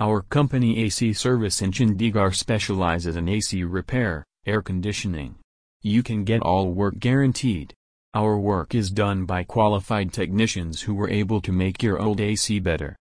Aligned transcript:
Our 0.00 0.22
company 0.22 0.80
AC 0.80 1.12
Service 1.12 1.62
in 1.62 1.70
Chandigarh 1.70 2.34
specializes 2.34 3.14
in 3.14 3.28
AC 3.28 3.62
repair, 3.62 4.24
air 4.44 4.60
conditioning. 4.60 5.36
You 5.82 6.02
can 6.02 6.24
get 6.24 6.42
all 6.42 6.72
work 6.72 6.98
guaranteed. 6.98 7.72
Our 8.12 8.36
work 8.36 8.74
is 8.74 8.90
done 8.90 9.24
by 9.24 9.44
qualified 9.44 10.12
technicians 10.12 10.82
who 10.82 10.94
were 10.94 11.08
able 11.08 11.40
to 11.42 11.52
make 11.52 11.80
your 11.80 12.02
old 12.02 12.20
AC 12.20 12.58
better. 12.58 12.96